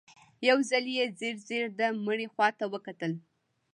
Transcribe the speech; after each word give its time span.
يو 0.47 0.57
ځل 0.69 0.85
يې 0.95 1.05
ځير 1.19 1.35
ځير 1.47 1.65
د 1.79 1.81
مړي 2.05 2.27
خواته 2.33 2.65
وکتل. 2.73 3.11